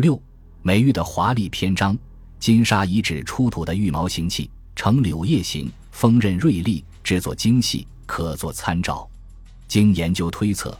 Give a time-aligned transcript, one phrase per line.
[0.00, 0.20] 六
[0.62, 1.96] 美玉的华丽篇章，
[2.38, 9.08] 金沙遗址出土的玉毛形器呈柳叶形，锋刃锐利，制作精细，可作参照。
[9.68, 10.76] 经研究推测，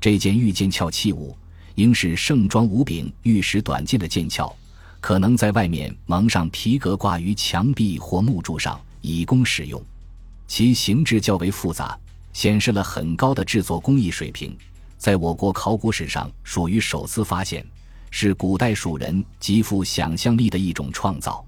[0.00, 1.36] 这件玉剑鞘器物
[1.76, 4.52] 应是盛装无柄玉石短剑的剑鞘，
[5.00, 9.82] 可能在外面蒙上皮革，挂于墙壁或木柱上，以供使用。
[10.46, 11.98] 其形制较为复杂，
[12.32, 14.56] 显示了很高的制作工艺水平。
[14.96, 17.64] 在我国考古史上，属于首次发现，
[18.10, 21.44] 是古代蜀人极富想象力的一种创造。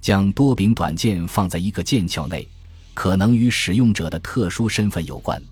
[0.00, 2.46] 将多柄短剑放在一个剑鞘内，
[2.92, 5.42] 可能与使用者的特殊身份有关。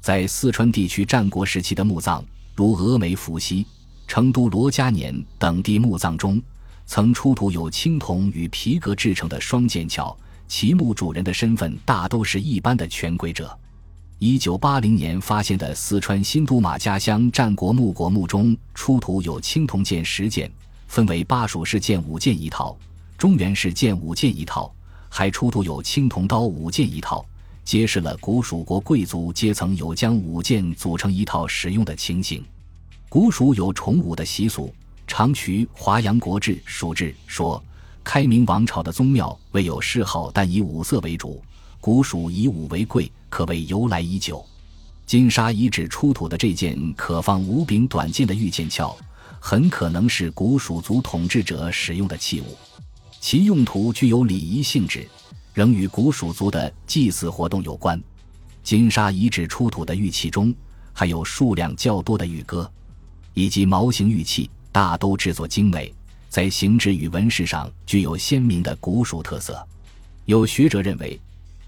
[0.00, 2.24] 在四川地区战国时期的墓葬，
[2.54, 3.66] 如峨眉伏羲、
[4.06, 6.40] 成都罗家年等地墓葬中，
[6.86, 13.58] 曾出土有青铜与皮革制成的双剑鞘，其墓主人的身份大都是一般的权贵者。
[14.20, 20.50] 一九八零年发现的四川新都马家乡战国墓国墓中出土有青铜剑十件，
[20.88, 22.76] 分为巴蜀式剑五件一套、
[23.16, 24.74] 中原式剑五件一套，
[25.08, 27.24] 还出土有青铜刀五件一套，
[27.64, 32.44] 揭示了古蜀国贵族阶层有将五件组成一套使用的情形。
[33.08, 34.74] 古蜀有崇武的习俗，
[35.06, 37.62] 长渠《华阳国志·蜀志》说，
[38.02, 41.40] 开明王朝的宗庙未有谥号，但以五色为主。
[41.80, 44.44] 古蜀以武为贵，可谓由来已久。
[45.06, 48.94] 金沙遗址出土的这件可放五柄短剑的玉剑鞘，
[49.40, 52.56] 很可能是古蜀族统治者使用的器物，
[53.20, 55.08] 其用途具有礼仪性质，
[55.54, 57.98] 仍与古蜀族的祭祀活动有关。
[58.62, 60.52] 金沙遗址出土的玉器中，
[60.92, 62.70] 还有数量较多的玉戈，
[63.34, 65.94] 以及毛形玉器，大都制作精美，
[66.28, 69.66] 在形制与纹饰上具有鲜明的古蜀特色。
[70.26, 71.18] 有学者认为。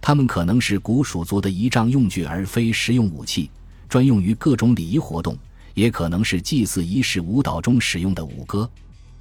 [0.01, 3.51] 它们可能是古蜀族的仪仗用具，而非实用武器，
[3.89, 5.34] 专用于各种礼仪活动；
[5.75, 8.69] 也可能是祭祀仪式舞蹈中使用的舞歌。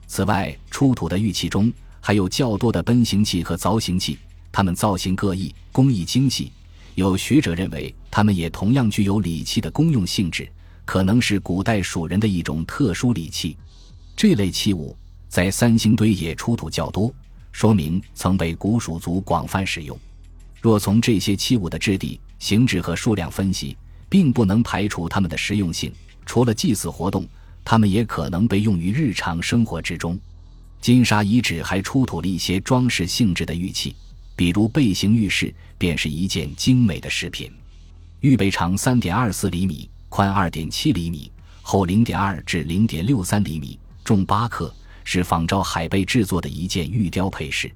[0.07, 4.17] 此外，出土的玉器中还有较多的奔形器和凿形器，
[4.51, 6.51] 它们造型各异，工艺精细。
[6.95, 10.49] 有学者认为，它们也同样具有礼器的功用性质，
[10.85, 13.55] 可能是古代蜀人的一种特殊礼器。
[14.15, 14.95] 这类器物
[15.27, 17.13] 在三星堆也出土较多，
[17.51, 19.97] 说明曾被古蜀族广泛使用。
[20.61, 23.77] 若从这些器物的质地、形制和数量分析，
[24.09, 25.91] 并不能排除它们的实用性。
[26.25, 27.27] 除了祭祀活动，
[27.63, 30.19] 它们也可能被用于日常生活之中。
[30.81, 33.95] 金沙遗址还出土了一些装饰性质的玉器，
[34.35, 37.51] 比如背形玉饰，便是一件精美的饰品。
[38.21, 41.31] 玉背长三点二四厘米，宽二点七厘米，
[41.61, 47.71] 厚零点二至零点六三厘米，重八克，是仿照海贝制作的一件玉雕配饰。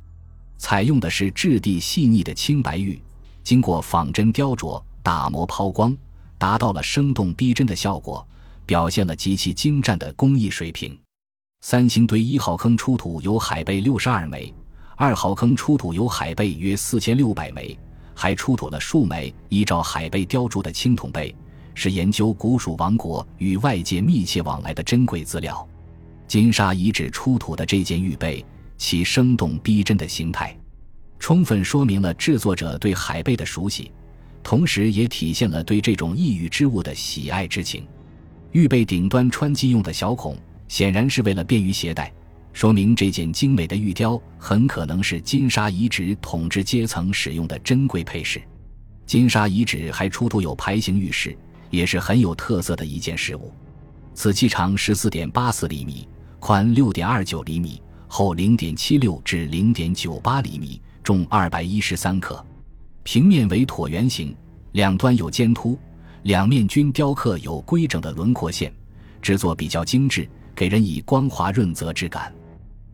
[0.64, 2.98] 采用的是质地细腻的青白玉，
[3.44, 5.94] 经过仿真雕琢、打磨、抛光，
[6.38, 8.26] 达到了生动逼真的效果，
[8.66, 10.98] 表现了极其精湛的工艺水平。
[11.60, 14.54] 三星堆一号坑出土有海贝六十二枚，
[14.96, 17.78] 二号坑出土有海贝约四千六百枚，
[18.16, 21.36] 还出土了数枚依照海贝雕琢的青铜贝，
[21.76, 25.68] 是研究古蜀王国与外界密切往来的珍贵资料。
[26.26, 28.44] 金沙遗址出土的这件玉贝。
[28.84, 30.54] 其生动逼真的形态，
[31.18, 33.90] 充分说明了制作者对海贝的熟悉，
[34.44, 37.88] 同时也体现了对这种异域之物的喜爱之情。
[38.52, 42.12] 玉贝顶端穿击用的小孔，显然是为了便于携带，
[42.52, 48.42] 说明这件精美的玉雕很可能是金沙遗址统治阶层使用的珍贵配饰。
[49.06, 51.34] 金沙遗址还出土有牌形玉饰，
[51.70, 53.54] 也是很有特色的一件事物。
[54.14, 56.06] 此器长十四点八四厘米，
[56.38, 57.82] 宽六点二九厘米。
[58.16, 62.46] 厚零点七六至零点九八厘米，重二百一十三克，
[63.02, 64.36] 平面为椭圆形，
[64.74, 65.76] 两端有尖凸，
[66.22, 68.72] 两面均雕刻有规整的轮廓线，
[69.20, 72.32] 制作比较精致，给人以光滑润泽之感。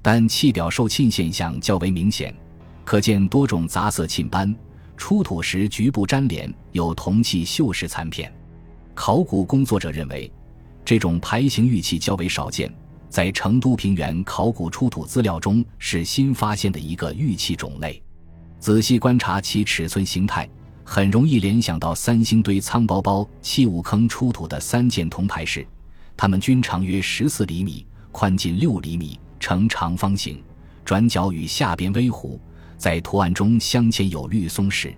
[0.01, 2.33] 但器表受沁现象较为明显，
[2.85, 4.55] 可见多种杂色沁斑。
[4.95, 8.33] 出土时局部粘连，有铜器锈蚀残片。
[8.95, 10.31] 考古工作者认为，
[10.85, 12.73] 这种牌形玉器较为少见。
[13.09, 18.01] 在成都平原考古出土资料中，是新发现的一个玉器种类。
[18.59, 20.47] 仔细观察其尺寸形态，
[20.83, 25.65] 很容易联想到三星堆仓包包器物坑出土的三件铜牌饰，
[26.15, 30.43] 它们均长约十四厘米，宽近六厘米，呈长方形，
[30.85, 32.37] 转角与下边微弧，
[32.77, 34.93] 在图案中镶嵌有绿松石。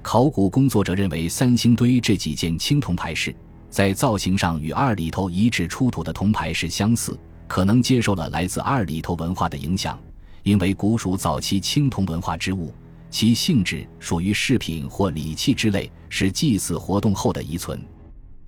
[0.00, 3.34] 考古工作者认为，三星堆这几件青铜牌饰
[3.68, 7.18] 在造型上与二里头遗址出土的铜牌是相似。
[7.52, 10.00] 可能接受了来自二里头文化的影响，
[10.42, 12.72] 因为古蜀早期青铜文化之物，
[13.10, 17.78] 其性质属于饰品或礼器之类，是祭祀活动后的遗存。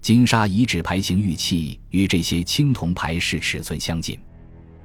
[0.00, 4.18] 金沙遗址牌形玉器与这些青铜牌饰尺寸相近，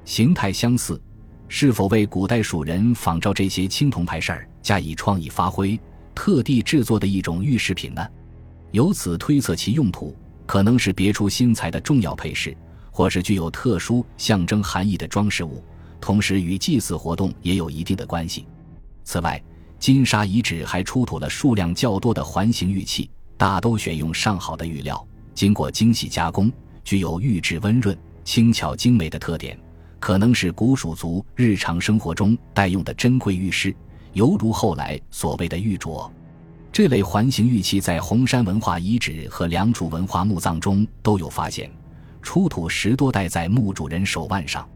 [0.04, 1.00] 形态相似，
[1.48, 5.80] 是否为古代蜀人仿照这些青铜牌饰加以创意发挥，
[6.14, 8.06] 特地制作的一种玉饰品呢？
[8.72, 10.14] 由此推测其用途，
[10.44, 12.54] 可能是别出心裁的重要配饰，
[13.00, 15.64] 或是具有特殊象征含义的装饰物，
[16.02, 18.44] 同时与祭祀活动也有一定的关系。
[19.04, 19.42] 此外，
[19.78, 23.08] 金沙遗址还出土了数量较多的环形玉器，
[23.38, 25.02] 大都选用上好的玉料，
[25.32, 26.52] 经过精细加工，
[26.84, 29.58] 具有玉质温润、轻巧精美的特点，
[29.98, 33.74] 可能是古蜀族日常生活中待用的珍贵玉饰，
[34.12, 36.06] 犹如后来所谓的玉镯。
[36.70, 41.70] 这类环形玉器在红山文化遗址和良渚文化墓葬中都有发现，
[42.22, 44.68] 出土十多戴在墓主人手腕上。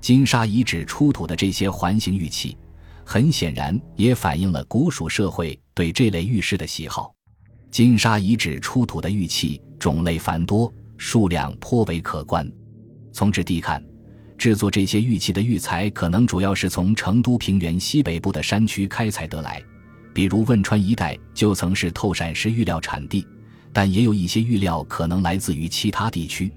[0.00, 2.56] 金沙遗址出土的这些环形玉器。
[3.04, 7.12] 很显然，也反映了古蜀社会对这类玉饰的喜好。
[7.70, 12.50] 金沙遗址出土的玉器种类繁多，数量颇为可观。
[13.12, 13.84] 从质地看，
[14.38, 19.60] 制作这些玉器的玉材可能主要是从成都平原西北部的山区开采得来，
[20.14, 23.26] 比如汶川一带就曾是透闪石玉料产地。
[23.72, 26.52] 但也有一些玉料可能来自于其他地区，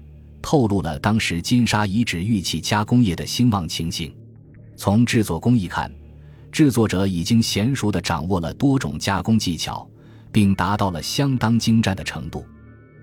[0.46, 4.14] 透露了当时金沙遗址玉器加工业的兴旺情形。
[4.76, 5.92] 从制作工艺看，
[6.52, 9.84] 制作者已经娴熟地掌握了多种加工技巧，
[10.30, 12.46] 并达到了相当精湛的程度。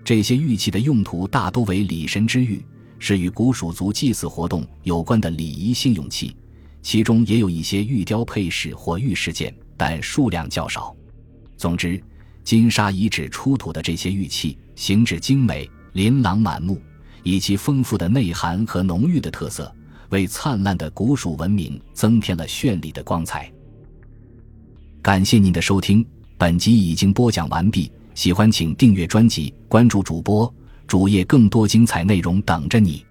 [0.06, 2.66] 这些玉器的用途大多为礼神之玉，
[2.98, 6.34] 是与古蜀族祭祀活动有关的礼仪性用器，
[6.82, 10.96] 其中也有一些玉雕配饰或玉饰件，但数量较少。
[11.58, 12.02] 总之，
[12.42, 16.82] 金沙遗址出土的这些玉器形制精美、琳琅满目，
[17.24, 19.74] 以其丰富的内涵和浓郁的特色。
[20.10, 23.52] 为灿烂的古蜀文明增添了绚丽的光彩。
[25.02, 26.06] 感谢您的收听，
[26.38, 27.92] 本集已经播讲完毕。
[28.14, 30.54] 喜欢请订阅专辑，关注主播
[30.86, 33.04] 主页，更多精彩内容等着你。